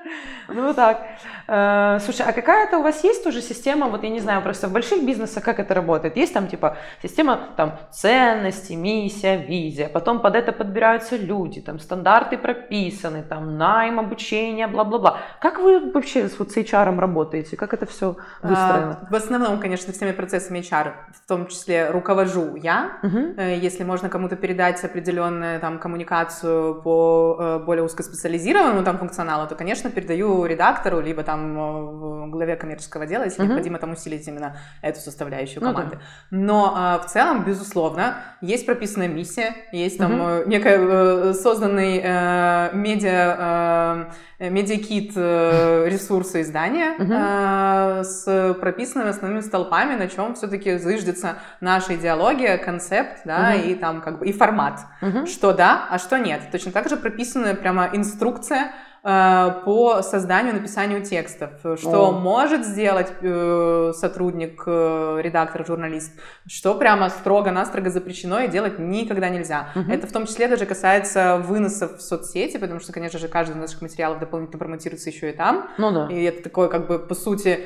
[0.47, 1.05] Ну, так.
[1.47, 4.71] Э, слушай, а какая-то у вас есть тоже система, вот я не знаю, просто в
[4.71, 6.17] больших бизнесах как это работает?
[6.17, 12.37] Есть там типа система там ценности, миссия, визия, потом под это подбираются люди, там стандарты
[12.37, 15.19] прописаны, там найм, обучение, бла-бла-бла.
[15.39, 17.57] Как вы вообще вот с HR работаете?
[17.57, 19.07] Как это все а, выстроено?
[19.09, 24.35] в основном, конечно, всеми процессами HR, в том числе руковожу я, э, если можно кому-то
[24.35, 31.23] передать определенную там коммуникацию по э, более узкоспециализированному там функционалу, то, конечно, передаю редактору, либо
[31.23, 33.47] там э, главе коммерческого дела, если uh-huh.
[33.47, 35.99] необходимо там усилить именно эту составляющую команды.
[36.31, 36.45] Ну, да.
[36.45, 40.47] Но э, в целом, безусловно, есть прописанная миссия, есть там uh-huh.
[40.47, 48.01] некая созданный э, медиа э, медиакит э, ресурса издания uh-huh.
[48.01, 53.71] э, с прописанными основными столпами, на чем все-таки зыждется наша идеология, концепт, да, uh-huh.
[53.71, 55.25] и там как бы и формат, uh-huh.
[55.25, 56.41] что да, а что нет.
[56.51, 58.71] Точно так же прописана прямо инструкция
[59.05, 62.11] по созданию, написанию текстов, что О.
[62.11, 66.11] может сделать э, сотрудник, э, редактор, журналист,
[66.47, 69.67] что прямо строго-настрого запрещено и делать никогда нельзя.
[69.75, 69.91] Угу.
[69.91, 73.57] Это в том числе даже касается выносов в соцсети, потому что, конечно же, каждый из
[73.57, 75.69] наших материалов дополнительно промотируется еще и там.
[75.77, 76.07] Ну да.
[76.11, 77.59] И это такое, как бы, по сути,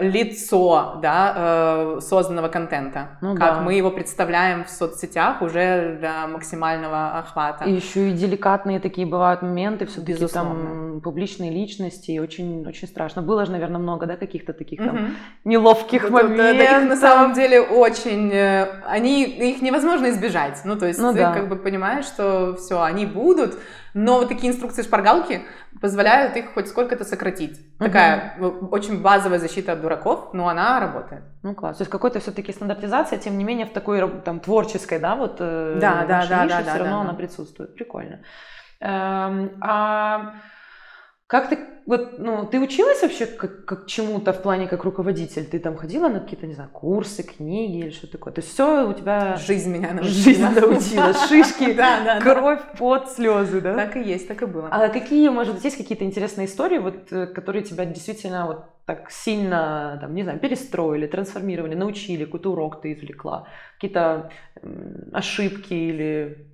[0.00, 3.18] лицо, да, созданного контента.
[3.20, 3.60] Ну, как да.
[3.60, 7.64] мы его представляем в соцсетях уже для максимального охвата.
[7.64, 13.22] И еще и деликатные такие бывают моменты, все-таки там публичные личности, и очень, очень страшно.
[13.22, 15.04] Было же, наверное, много, да, каких-то таких там угу.
[15.44, 16.58] неловких вот, моментов.
[16.58, 20.60] Да, да, их на самом деле очень, э, они, их невозможно избежать.
[20.64, 21.32] Ну, то есть ну, ты да.
[21.32, 23.58] как бы понимаешь, что все, они будут,
[23.94, 25.42] но вот такие инструкции шпаргалки
[25.80, 27.58] позволяют их хоть сколько-то сократить.
[27.58, 27.84] Угу.
[27.84, 28.36] Такая
[28.70, 31.22] очень базовая защита от дураков, но она работает.
[31.42, 31.78] Ну класс.
[31.78, 35.78] То есть какой-то все-таки стандартизация, тем не менее в такой там творческой, да, вот э,
[35.80, 37.16] да, да, да, да, все да, равно да, она да.
[37.16, 37.74] присутствует.
[37.74, 38.20] Прикольно.
[38.80, 40.34] Эм, а
[41.26, 45.44] как ты, вот, ну, ты училась вообще как, как чему-то в плане как руководитель?
[45.44, 48.32] Ты там ходила на какие-то, не знаю, курсы, книги или что такое?
[48.32, 49.36] То есть все у тебя...
[49.36, 50.14] Жизнь меня научила.
[50.14, 51.12] Жизнь научила.
[51.28, 51.76] Шишки,
[52.20, 53.74] кровь, пот, слезы, да?
[53.74, 54.68] Так и есть, так и было.
[54.70, 59.10] А какие, может быть, есть какие-то интересные истории, вот, э, которые тебя действительно вот так
[59.10, 64.30] сильно, там, не знаю, перестроили, трансформировали, научили, какой-то урок ты извлекла, какие-то
[65.12, 66.46] ошибки или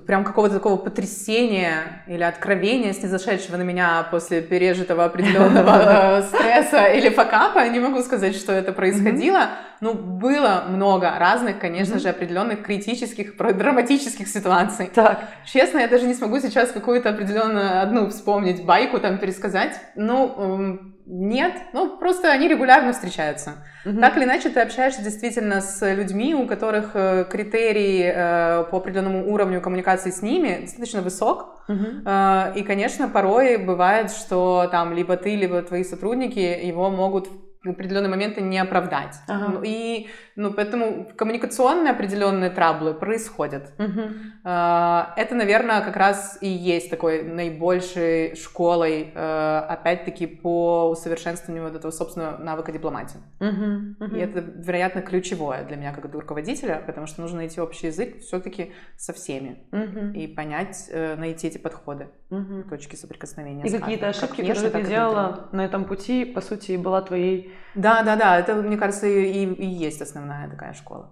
[0.00, 7.68] прям какого-то такого потрясения или откровения, снизошедшего на меня после пережитого определенного стресса или факапа.
[7.68, 9.50] Не могу сказать, что это происходило.
[9.80, 14.90] Ну, было много разных, конечно же, определенных критических, драматических ситуаций.
[14.94, 15.28] Так.
[15.44, 19.80] Честно, я даже не смогу сейчас какую-то определенную одну вспомнить байку там пересказать.
[19.94, 23.64] Ну, эм, нет, ну просто они регулярно встречаются.
[23.84, 24.00] Угу.
[24.00, 29.30] Так или иначе, ты общаешься действительно с людьми, у которых э, критерий э, по определенному
[29.30, 31.62] уровню коммуникации с ними достаточно высок.
[31.68, 32.06] Угу.
[32.06, 37.28] Э, и, конечно, порой бывает, что там либо ты, либо твои сотрудники его могут
[37.64, 39.16] в определенные моменты не оправдать.
[39.26, 39.48] Ага.
[39.48, 43.72] Ну, и ну, поэтому коммуникационные определенные траблы происходят.
[43.78, 44.02] Угу.
[44.44, 51.92] Это, наверное, как раз и есть такой наибольшей школой, э, опять-таки, по усовершенствованию вот этого
[51.92, 53.18] собственного навыка дипломатии.
[53.40, 54.06] Угу.
[54.06, 54.16] Угу.
[54.16, 58.72] И это, вероятно, ключевое для меня как руководителя, потому что нужно найти общий язык все-таки
[58.96, 60.12] со всеми угу.
[60.14, 62.64] и понять, э, найти эти подходы, угу.
[62.68, 63.64] точки соприкосновения.
[63.64, 68.02] И какие-то ошибки, как которые ты делала на этом пути, по сути, была твоей да,
[68.04, 71.10] да, да, это, мне кажется, и, и есть основная такая школа.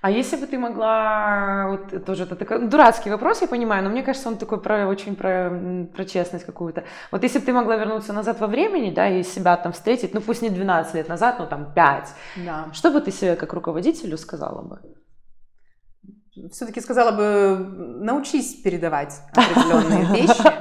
[0.00, 4.02] А если бы ты могла, вот тоже это такой дурацкий вопрос, я понимаю, но мне
[4.02, 5.50] кажется, он такой про очень про,
[5.96, 6.84] про честность какую-то.
[7.10, 10.20] Вот если бы ты могла вернуться назад во времени, да, и себя там встретить, ну
[10.20, 12.08] пусть не 12 лет назад, но там 5,
[12.46, 12.68] да.
[12.72, 14.78] что бы ты себе как руководителю сказала бы?
[16.52, 17.56] Все-таки сказала бы,
[18.00, 20.52] научись передавать определенные вещи,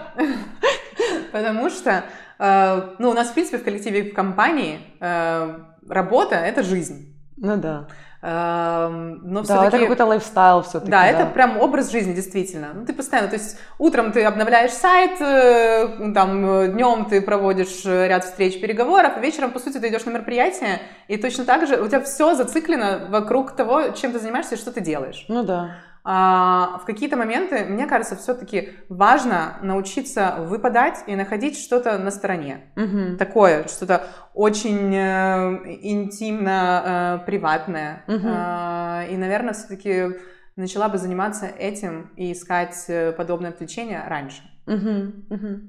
[1.31, 2.03] потому что
[2.39, 7.12] Э, ну, у нас, в принципе, в коллективе, в компании э, работа— это жизнь.
[7.43, 7.85] Ну да.
[8.21, 10.89] Но да, это какой-то лайфстайл все-таки.
[10.89, 12.69] Да, да, это прям образ жизни, действительно.
[12.73, 18.23] Ну, ты постоянно, то есть утром ты обновляешь сайт, э, там, днем ты проводишь ряд
[18.23, 20.79] встреч, переговоров, а вечером, по сути, ты идешь на мероприятие,
[21.09, 24.71] и точно так же у тебя все зациклено вокруг того, чем ты занимаешься и что
[24.71, 25.25] ты делаешь.
[25.27, 25.71] Ну да.
[26.05, 32.73] А, в какие-то моменты, мне кажется, все-таки важно научиться выпадать и находить что-то на стороне.
[32.75, 33.17] Угу.
[33.17, 38.03] Такое, что-то очень э, интимно э, приватное.
[38.07, 38.27] Угу.
[38.27, 40.17] Э, и, наверное, все-таки
[40.57, 44.41] начала бы заниматься этим и искать э, подобное отвлечение раньше.
[44.67, 45.61] Угу, угу.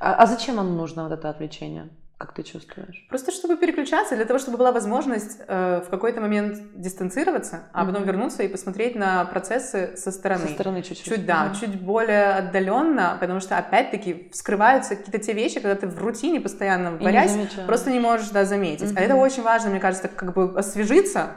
[0.00, 1.90] А, а зачем нам нужно вот это отвлечение?
[2.22, 3.04] Как ты чувствуешь?
[3.08, 8.04] Просто чтобы переключаться, для того, чтобы была возможность э, в какой-то момент дистанцироваться, а потом
[8.04, 10.46] вернуться и посмотреть на процессы со стороны.
[10.46, 11.04] Со стороны чуть-чуть.
[11.04, 15.88] Чуть, да, mm чуть более отдаленно, потому что, опять-таки, вскрываются какие-то те вещи, когда ты
[15.88, 18.92] в рутине постоянно варясь, не просто не можешь, да, заметить.
[18.92, 18.98] Mm-hmm.
[18.98, 21.30] А это очень важно, мне кажется, как бы освежиться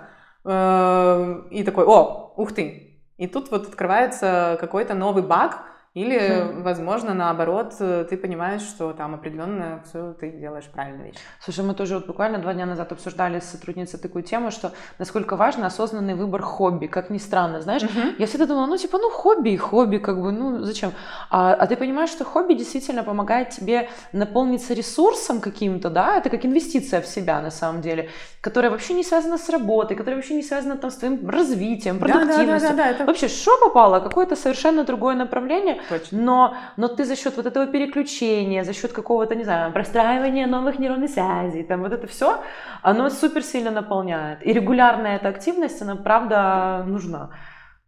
[0.43, 3.01] э, и такой, о, ух ты.
[3.17, 5.63] И тут вот открывается какой-то новый баг,
[5.95, 11.15] или, возможно, наоборот, ты понимаешь, что там определенно все ты делаешь правильную вещь.
[11.39, 15.37] Слушай, мы тоже вот буквально два дня назад обсуждали с сотрудницей такую тему, что насколько
[15.37, 17.83] важен осознанный выбор хобби, как ни странно, знаешь.
[17.83, 18.15] Угу.
[18.19, 20.91] Я всегда думала, ну типа, ну хобби и хобби, как бы, ну зачем?
[21.29, 26.45] А, а ты понимаешь, что хобби действительно помогает тебе наполниться ресурсом каким-то, да, это как
[26.45, 28.09] инвестиция в себя на самом деле,
[28.41, 32.47] которая вообще не связана с работой, которая вообще не связана там с твоим развитием, продуктивностью.
[32.47, 33.05] Да, да, да, да, это...
[33.05, 34.01] Вообще, что попало?
[34.01, 36.17] Какое-то совершенно другое направление Точно.
[36.17, 40.79] Но, но ты за счет вот этого переключения, за счет какого-то, не знаю, простраивания новых
[40.79, 42.41] нейронных связей, там вот это все,
[42.81, 44.45] оно супер сильно наполняет.
[44.45, 47.29] И регулярная эта активность, она правда нужна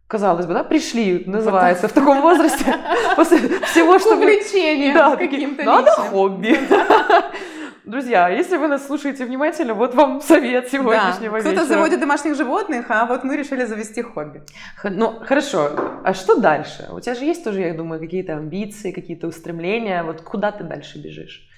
[0.08, 2.74] казалось бы, да, пришли, называется, в таком возрасте,
[3.16, 4.16] после всего, что...
[4.16, 6.58] Увлечение да, каким-то Надо хобби.
[7.88, 11.40] Друзья, если вы нас слушаете внимательно, вот вам совет сегодняшнего да.
[11.40, 14.42] Кто-то заводит домашних животных, а вот мы решили завести хобби.
[14.84, 15.70] Ну, хорошо.
[16.04, 16.86] А что дальше?
[16.92, 20.02] У тебя же есть тоже, я думаю, какие-то амбиции, какие-то устремления.
[20.02, 21.48] Вот куда ты дальше бежишь?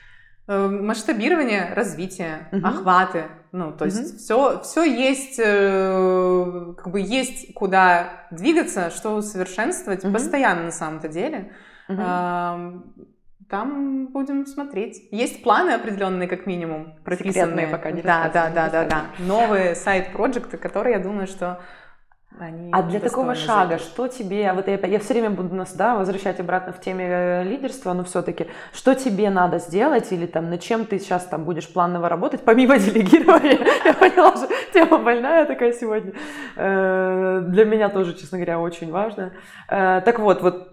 [0.47, 2.65] Э, масштабирование, развитие, угу.
[2.65, 3.25] охваты.
[3.51, 4.19] Ну, то есть угу.
[4.19, 10.13] все, все есть, э, как бы есть куда двигаться, что усовершенствовать угу.
[10.13, 11.51] постоянно на самом-то деле.
[11.89, 11.99] Угу
[13.51, 15.09] там будем смотреть.
[15.11, 17.67] Есть планы определенные, как минимум, прописанные.
[17.67, 19.03] пока не Да, да, да, да, да.
[19.19, 21.61] Новые сайт-проекты, которые, я думаю, что
[22.39, 23.85] они а для такого шага, зайти.
[23.85, 27.45] что тебе, вот я, я все время буду нас да, возвращать обратно в теме э,
[27.45, 31.71] лидерства, но все-таки, что тебе надо сделать или там над чем ты сейчас там будешь
[31.71, 36.13] планово работать, помимо делегирования, я поняла, что тема больная такая сегодня,
[36.57, 39.33] э, для меня тоже, честно говоря, очень важная.
[39.69, 40.70] Э, так вот, вот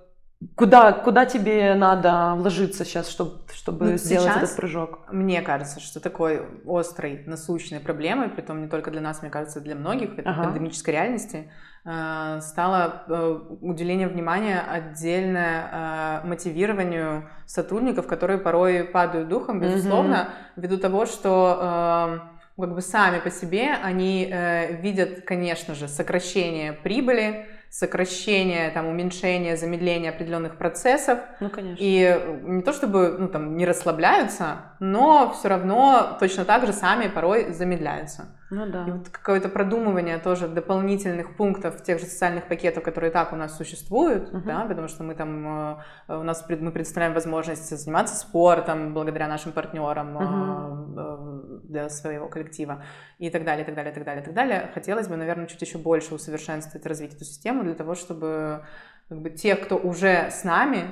[0.56, 5.00] Куда, куда тебе надо вложиться сейчас, чтобы, чтобы ну, сделать этот прыжок?
[5.12, 9.62] Мне кажется, что такой острой, насущной проблемой, при том не только для нас, мне кажется,
[9.62, 10.44] для многих, в этой ага.
[10.44, 11.52] пандемической реальности,
[11.86, 20.62] э, стало э, уделение внимания отдельно э, мотивированию сотрудников, которые порой падают духом, безусловно, угу.
[20.62, 22.22] ввиду того, что
[22.60, 24.34] как бы сами по себе они
[24.82, 31.20] видят, конечно же, сокращение прибыли, сокращение, там, уменьшение, замедление определенных процессов.
[31.40, 31.78] Ну, конечно.
[31.80, 37.08] И не то чтобы, ну, там, не расслабляются, но все равно точно так же сами
[37.08, 38.37] порой замедляются.
[38.50, 38.86] Ну да.
[38.88, 43.58] И вот какое-то продумывание тоже дополнительных пунктов тех же социальных пакетов, которые так у нас
[43.58, 44.42] существуют, угу.
[44.46, 49.52] да, потому что мы там, э, у нас мы предоставляем возможность заниматься спортом благодаря нашим
[49.52, 51.60] партнерам угу.
[51.64, 52.84] для своего коллектива
[53.18, 54.72] и так далее, и так далее, и так далее, и так далее.
[54.74, 58.64] Хотелось бы, наверное, чуть еще больше усовершенствовать, развить эту систему для того, чтобы
[59.10, 60.86] как бы, те, кто уже с нами,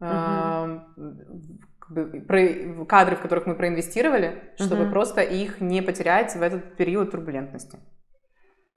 [0.00, 0.82] угу
[2.86, 4.92] кадры, в которых мы проинвестировали, чтобы угу.
[4.92, 7.78] просто их не потерять в этот период турбулентности.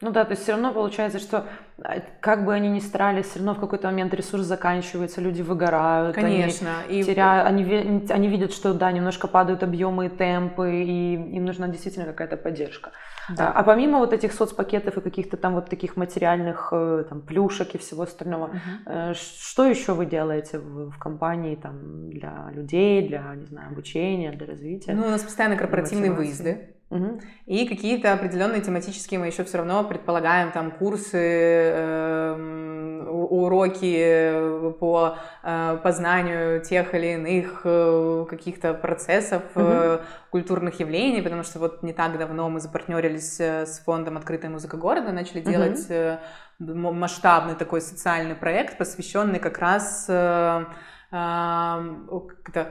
[0.01, 1.45] Ну да, то есть все равно получается, что
[1.83, 6.15] а, как бы они ни старались, все равно в какой-то момент ресурс заканчивается, люди выгорают.
[6.15, 6.69] Конечно.
[6.87, 7.03] Они, и...
[7.03, 12.05] теряют, они, они видят, что да, немножко падают объемы и темпы, и им нужна действительно
[12.05, 12.91] какая-то поддержка.
[13.29, 13.51] Да.
[13.51, 17.77] А, помимо вот этих соцпакетов и каких-то там вот таких материальных э, там, плюшек и
[17.77, 19.13] всего остального, угу.
[19.13, 24.47] что еще вы делаете в, в компании там, для людей, для, не знаю, обучения, для
[24.47, 24.93] развития?
[24.93, 26.75] Ну, у нас постоянно корпоративные выезды.
[26.91, 27.21] Угу.
[27.45, 35.79] И какие-то определенные тематические мы еще все равно предполагаем, там курсы, э, уроки по э,
[35.81, 40.01] познанию тех или иных э, каких-то процессов, угу.
[40.31, 44.75] культурных явлений, потому что вот не так давно мы запартнерились э, с фондом «Открытая музыка
[44.75, 45.49] города», начали угу.
[45.49, 46.19] делать э,
[46.59, 50.71] масштабный такой социальный проект, посвященный как раз э, э,
[51.13, 52.65] Э,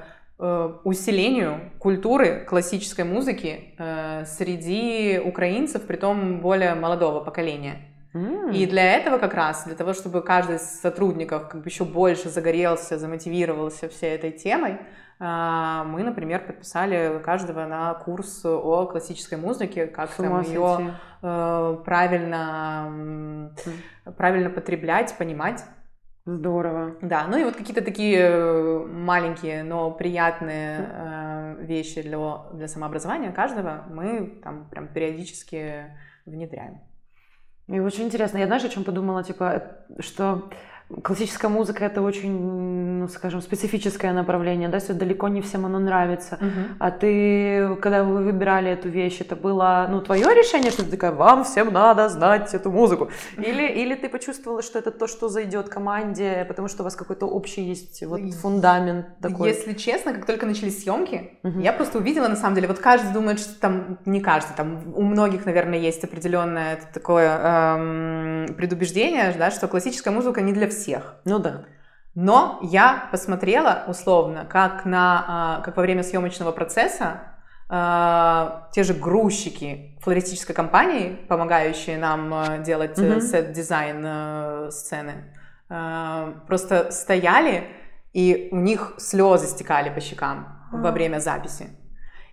[0.84, 7.82] усилению культуры классической музыки э, среди украинцев, при том более молодого поколения.
[8.14, 8.54] Mm.
[8.54, 12.28] И для этого как раз, для того, чтобы каждый из сотрудников как бы еще больше
[12.28, 14.78] загорелся, замотивировался всей этой темой,
[15.20, 22.88] э, мы, например, подписали каждого на курс о классической музыке, как там ее э, правильно,
[22.90, 24.12] mm.
[24.16, 25.64] правильно потреблять, понимать.
[26.26, 26.96] Здорово.
[27.00, 32.18] Да, ну и вот какие-то такие э, маленькие, но приятные э, вещи для,
[32.52, 35.86] для самообразования каждого мы там прям периодически
[36.26, 36.80] внедряем.
[37.68, 38.38] И очень интересно.
[38.38, 40.50] Я знаешь, о чем подумала, типа, что
[41.02, 46.38] классическая музыка это очень, ну, скажем, специфическое направление, да, что далеко не всем оно нравится.
[46.40, 46.76] Мгм.
[46.78, 51.12] А ты, когда вы выбирали эту вещь, это было, ну, твое решение, что ты такая,
[51.12, 53.10] вам всем надо знать эту музыку?
[53.36, 57.26] Или, или ты почувствовала, что это то, что зайдет команде, потому что у вас какой-то
[57.26, 59.48] общий есть вот фундамент такой?
[59.48, 61.60] Если честно, как только начались съемки, Мгм.
[61.60, 65.02] я просто увидела, на самом деле, вот каждый думает, что там, не каждый, там у
[65.02, 70.79] многих, наверное, есть определенное такое эм, предубеждение, да, что классическая музыка не для всех.
[71.24, 71.64] Ну да.
[72.14, 77.20] Но я посмотрела условно, как, на, а, как во время съемочного процесса
[77.68, 83.20] а, те же грузчики флористической компании, помогающие нам а, делать э, Мгм.
[83.20, 85.34] сет-дизайн э, сцены,
[86.48, 87.68] просто стояли,
[88.12, 90.92] и у них слезы стекали по щекам во А.
[90.92, 91.68] время записи.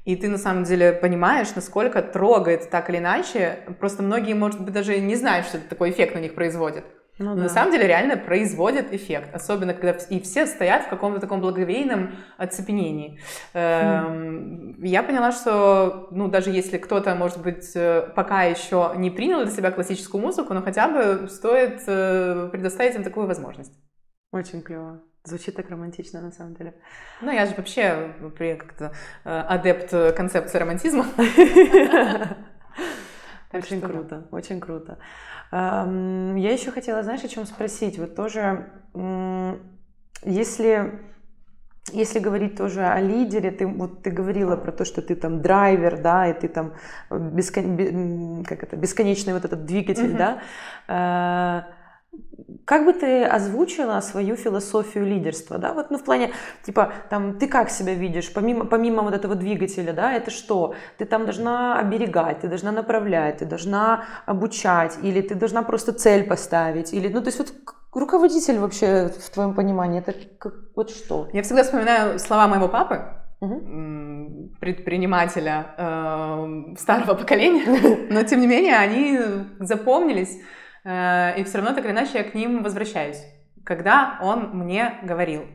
[0.05, 3.59] И ты на самом деле понимаешь, насколько трогает так или иначе.
[3.79, 6.85] Просто многие, может быть, даже не знают, что это такой эффект на них производит.
[7.19, 7.43] Ну, да.
[7.43, 12.15] на самом деле реально производит эффект, особенно когда и все стоят в каком-то таком благоговейном
[12.37, 13.19] оцепенении.
[13.53, 19.41] Эм, Я поняла, что, ну, даже если кто-то, может быть, э, пока еще не принял
[19.41, 23.73] для себя классическую музыку, но хотя бы стоит э, предоставить им такую возможность.
[24.31, 25.01] Очень клево.
[25.23, 26.75] Звучит так романтично, на самом деле.
[27.21, 28.93] Ну, я же вообще как-то
[29.25, 31.05] э, адепт концепции романтизма.
[33.59, 33.93] Очень что да.
[33.93, 34.97] круто, очень круто.
[35.51, 37.97] Я еще хотела, знаешь, о чем спросить?
[37.99, 38.69] Вот тоже,
[40.23, 40.99] если,
[41.93, 46.01] если говорить тоже о лидере, ты, вот ты говорила про то, что ты там драйвер,
[46.01, 46.73] да, и ты там
[47.09, 50.17] бескон- бе- м, как это, бесконечный вот этот двигатель, Мгм.
[50.17, 51.67] да.
[52.13, 52.17] Э,
[52.65, 56.31] Как бы ты озвучила свою философию лидерства, да, вот, ну, в плане,
[56.63, 60.73] типа, там, ты как себя видишь, помимо, помимо вот этого двигателя, да, это что?
[60.97, 66.23] Ты там должна оберегать, ты должна направлять, ты должна обучать, или ты должна просто цель
[66.23, 67.53] поставить, или, ну, то есть вот
[67.93, 71.27] руководитель вообще, в твоем понимании, это как, вот что?
[71.33, 72.95] Я всегда вспоминаю слова моего папы,
[73.41, 77.63] м, предпринимателя эм, старого поколения,
[78.09, 79.19] но тем не менее они
[79.59, 80.41] запомнились, э,
[80.83, 83.21] и все равно так или иначе я к ним возвращаюсь.
[83.63, 85.45] Когда он мне говорил,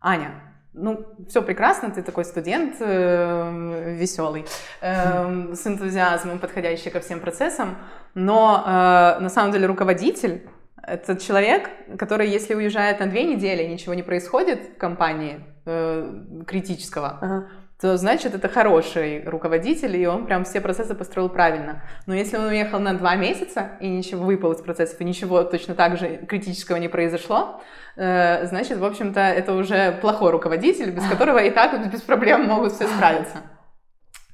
[0.00, 0.32] Аня,
[0.72, 4.44] ну, все прекрасно, ты такой студент веселый,
[4.80, 7.76] с энтузиазмом, подходящий ко всем процессам,
[8.14, 10.48] но э, на самом деле руководитель
[10.86, 17.18] это человек, который, если уезжает на две недели, ничего не происходит в компании э, критического,
[17.20, 17.48] Ага.
[17.84, 21.82] То значит это хороший руководитель, и он прям все процессы построил правильно.
[22.06, 25.74] Но если он уехал на два месяца, и ничего выпал из процессов, и ничего точно
[25.74, 27.60] так же критического не произошло,
[27.96, 32.72] э, значит, в общем-то, это уже плохой руководитель, без которого и так без проблем могут
[32.72, 33.42] все справиться.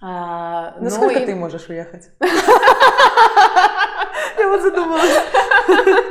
[0.01, 2.09] А, ну Насколько и- ты можешь уехать?
[4.39, 5.25] Я вот задумалась.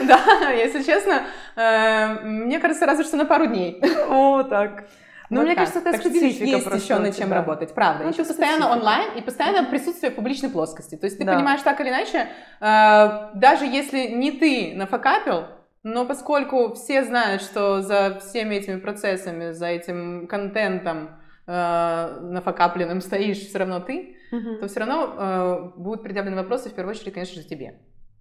[0.00, 1.22] Да, если честно,
[1.54, 3.78] э, мне кажется, разве что на пару дней.
[4.08, 4.84] О, так.
[5.32, 5.64] Ну, Вот мне так.
[5.66, 7.36] кажется, это Так специфика есть просто еще над чем тебя.
[7.36, 8.04] работать, правда.
[8.04, 8.78] Ну, еще постоянно специфика.
[8.78, 10.96] онлайн и постоянно присутствие публичной плоскости.
[10.96, 11.34] То есть ты Да.
[11.36, 12.28] понимаешь так или иначе,
[12.60, 15.44] э, даже если не ты нафакапил,
[15.82, 21.16] но поскольку все знают, что за всеми этими процессами, за этим контентом
[21.46, 24.60] э, нафакапленным стоишь все равно ты, Мгм.
[24.60, 27.80] то все равно э, будут предъявлены вопросы, в первую очередь, конечно же, тебе.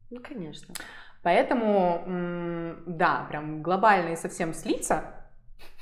[0.09, 0.73] Ну, конечно.
[1.23, 2.03] Поэтому,
[2.87, 5.03] да, прям глобально и совсем слиться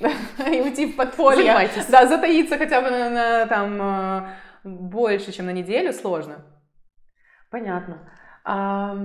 [0.00, 1.42] и уйти в подполье.
[1.42, 1.86] Занимайтесь.
[1.86, 4.28] Да, затаиться хотя бы на, на, там э,
[4.64, 6.44] больше, чем на неделю сложно.
[7.50, 8.10] Понятно.
[8.42, 8.96] А, у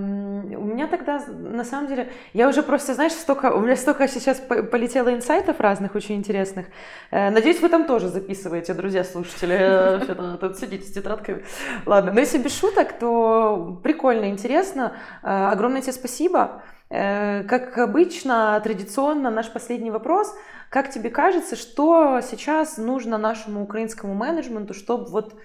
[0.64, 4.64] меня тогда, на самом деле, я уже просто, знаешь, столько, у меня столько сейчас по-
[4.64, 6.68] полетело инсайтов разных, очень интересных.
[7.12, 9.58] Э, Надеюсь, вы там тоже записываете, друзья, слушатели.
[9.60, 11.44] Э, что-то Тут сидите с тетрадками.
[11.86, 14.94] Ладно, но если без шуток, то прикольно, интересно.
[15.22, 16.62] Огромное тебе спасибо.
[16.90, 20.34] Как обычно, традиционно, наш последний вопрос.
[20.76, 25.40] Как тебе кажется, что сейчас нужно нашему украинскому менеджменту, чтобы вот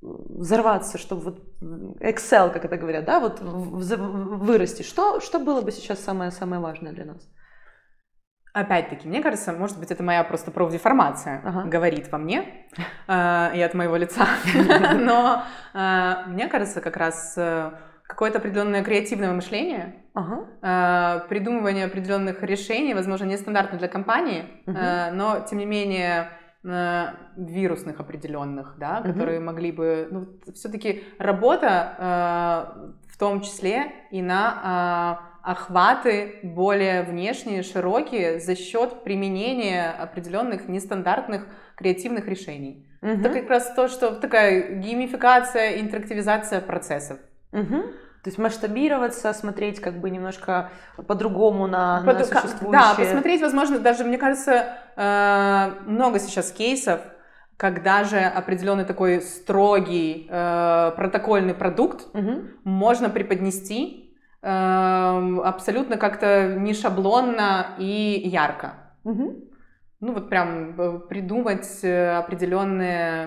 [0.00, 1.42] взорваться, чтобы вот
[2.00, 4.84] Excel, как это говорят, да, вот вырасти.
[4.84, 7.28] Что, что было бы сейчас самое-самое важное для нас?
[8.52, 11.64] Опять-таки, мне кажется, может быть, это моя просто профдеформация Ага.
[11.64, 12.68] говорит во мне
[13.08, 14.28] э, и от моего лица.
[14.94, 15.42] Но
[15.74, 17.72] э, мне кажется, как раз э,
[18.08, 20.46] какое-то определенное креативное мышление, Ага.
[20.62, 24.76] э, придумывание определенных решений, возможно, нестандартно для компании, Мгм.
[24.76, 26.30] э, но тем не менее
[26.64, 27.04] э,
[27.36, 29.12] вирусных определенных, да, Мгм.
[29.12, 37.02] которые могли бы, ну, все-таки работа э, в том числе и на э, охваты более
[37.04, 41.46] внешние, широкие за счет применения определенных нестандартных
[41.76, 42.86] креативных решений.
[43.02, 43.20] Мгм.
[43.20, 47.18] Это как раз то, что такая геймификация, интерактивизация процессов.
[47.52, 47.82] Мгм.
[48.22, 50.70] То есть масштабироваться, смотреть как бы немножко
[51.06, 52.72] по-другому на, Под, на существующее.
[52.72, 57.00] Да, посмотреть, возможно, даже, мне кажется, э, много сейчас кейсов,
[57.58, 62.42] когда же определенный такой строгий э, протокольный продукт угу.
[62.64, 68.74] можно преподнести э, абсолютно как-то не шаблонно и ярко.
[69.04, 69.44] Угу.
[70.00, 73.26] Ну вот прям э, придумать определенные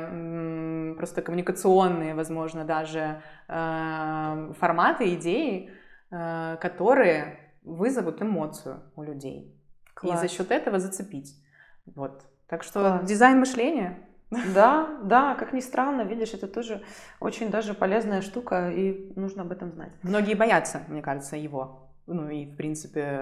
[0.96, 5.72] просто коммуникационные, возможно, даже э, форматы, идеи,
[6.12, 9.56] э, которые вызовут эмоцию у людей.
[9.94, 10.24] Класс.
[10.24, 11.36] И за счет этого зацепить.
[11.86, 12.24] Вот.
[12.48, 13.06] Так что Класс.
[13.06, 16.82] дизайн мышления да, да, как ни странно, видишь, это тоже
[17.20, 19.92] очень даже полезная штука, и нужно об этом знать.
[20.04, 23.22] Многие боятся, мне кажется, его ну и, в принципе,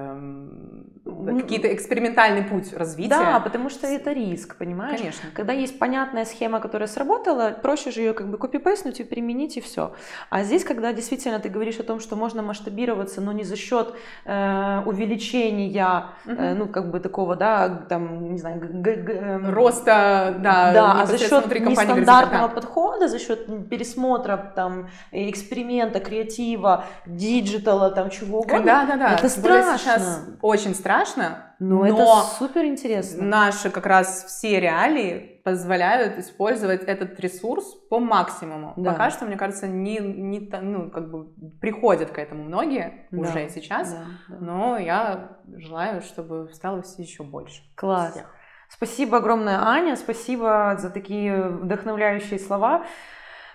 [1.06, 3.10] какие-то экспериментальный путь развития.
[3.10, 5.00] Да, потому что это риск, понимаешь?
[5.00, 5.30] Конечно.
[5.34, 9.62] Когда есть понятная схема, которая сработала, проще же ее как бы копипейснуть и применить, и
[9.62, 9.94] все.
[10.30, 13.94] А здесь, когда действительно ты говоришь о том, что можно масштабироваться, но не за счет
[14.26, 16.36] э, увеличения, угу.
[16.36, 21.18] э, ну, как бы такого, да, там, не знаю, эм, роста, да, да а за
[21.18, 28.97] счет нестандартного подхода, за счет пересмотра, там, эксперимента, креатива, digital'а, там, чего угодно, да, да,
[28.97, 29.15] да.
[29.15, 29.78] Это страшно.
[29.78, 31.55] Сейчас очень страшно.
[31.59, 33.24] Но, но это суперинтересно.
[33.24, 38.74] Наши как раз все реалии позволяют использовать этот ресурс по максимуму.
[38.78, 38.91] Да.
[38.91, 41.28] Пока что, мне кажется, не, не ну, как бы
[41.59, 43.20] приходят к этому многие да.
[43.20, 43.91] уже сейчас.
[43.91, 44.36] Да, да.
[44.39, 47.61] Но я желаю, чтобы стало все еще больше.
[47.76, 48.11] Класс.
[48.11, 48.34] Всех.
[48.70, 49.95] Спасибо огромное, Аня.
[49.95, 52.86] Спасибо за такие вдохновляющие слова.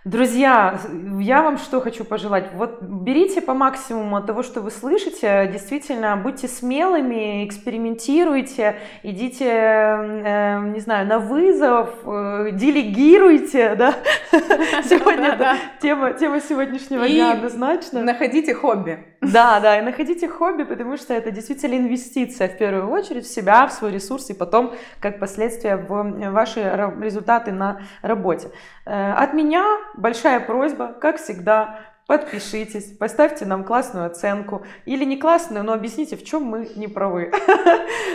[0.05, 0.79] Друзья,
[1.19, 2.51] я вам что хочу пожелать?
[2.53, 10.81] Вот берите по максимуму того, что вы слышите, действительно, будьте смелыми, экспериментируйте, идите, э, не
[10.81, 13.95] знаю, на вызов, э, делегируйте, да?
[14.83, 18.03] Сегодня тема сегодняшнего дня однозначно.
[18.03, 18.99] находите хобби.
[19.33, 23.67] Да, да, и находите хобби, потому что это действительно инвестиция в первую очередь в себя,
[23.67, 26.61] в свой ресурс и потом, как последствия, в ваши
[27.01, 28.49] результаты на работе.
[28.87, 29.65] Э, от меня
[29.97, 34.65] большая просьба, как всегда, подпишитесь, поставьте нам классную оценку.
[34.85, 37.33] Или не классную, но объясните, в чем мы не правы.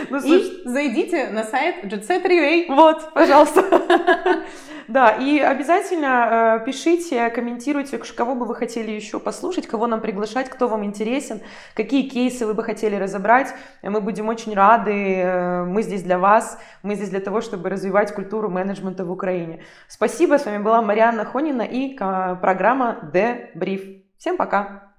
[0.08, 3.62] Ну, и зайдите на сайт JetSet Вот, пожалуйста.
[4.90, 10.50] Да, и обязательно э, пишите, комментируйте, кого бы вы хотели еще послушать, кого нам приглашать,
[10.50, 11.42] кто вам интересен,
[11.74, 13.54] какие кейсы вы бы хотели разобрать.
[13.84, 18.12] Мы будем очень рады, э, мы здесь для вас, мы здесь для того, чтобы развивать
[18.12, 19.62] культуру менеджмента в Украине.
[19.86, 24.02] Спасибо, с вами была Марианна Хонина и программа The Brief.
[24.18, 24.89] Всем пока!